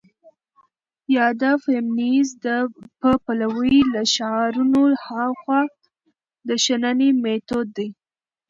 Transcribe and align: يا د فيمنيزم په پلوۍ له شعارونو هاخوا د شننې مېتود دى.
يا 1.15 1.27
د 1.41 1.43
فيمنيزم 1.63 2.67
په 2.99 3.09
پلوۍ 3.25 3.77
له 3.93 4.01
شعارونو 4.13 4.83
هاخوا 5.05 5.61
د 6.47 6.49
شننې 6.65 7.09
مېتود 7.23 7.67
دى. 7.77 7.89